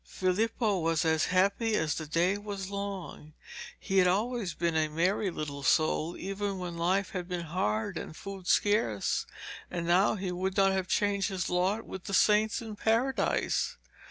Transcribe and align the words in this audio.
Filippo 0.03 0.79
was 0.79 1.05
as 1.05 1.25
happy 1.25 1.75
as 1.75 1.93
the 1.93 2.07
day 2.07 2.35
was 2.35 2.71
long. 2.71 3.33
He 3.79 3.99
had 3.99 4.07
always 4.07 4.55
been 4.55 4.75
a 4.75 4.87
merry 4.87 5.29
little 5.29 5.61
soul 5.61 6.17
even 6.17 6.57
when 6.57 6.75
life 6.75 7.11
had 7.11 7.27
been 7.27 7.41
hard 7.45 7.99
and 7.99 8.17
food 8.17 8.47
scarce, 8.47 9.27
and 9.69 9.85
now 9.85 10.15
he 10.15 10.31
would 10.31 10.57
not 10.57 10.71
have 10.71 10.87
changed 10.87 11.29
his 11.29 11.51
lot 11.51 11.85
with 11.85 12.05
the 12.05 12.15
saints 12.15 12.63
in 12.63 12.75
Paradise. 12.75 13.77